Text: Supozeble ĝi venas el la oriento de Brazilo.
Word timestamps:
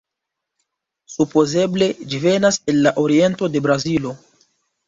Supozeble 1.15 1.89
ĝi 2.13 2.23
venas 2.25 2.59
el 2.73 2.81
la 2.87 2.97
oriento 3.05 3.55
de 3.57 3.63
Brazilo. 3.67 4.17